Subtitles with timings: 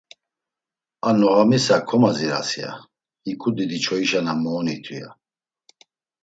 [1.07, 2.71] A noğamisa komaziras, ya;
[3.25, 5.09] hiǩu Didiçoyişa na moonitu, ya.